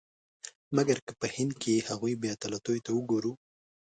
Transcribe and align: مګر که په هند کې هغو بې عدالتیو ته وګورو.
مګر 0.75 0.97
که 1.07 1.13
په 1.19 1.27
هند 1.35 1.51
کې 1.61 1.85
هغو 1.87 2.07
بې 2.21 2.27
عدالتیو 2.35 2.83
ته 2.85 2.91
وګورو. 2.97 3.31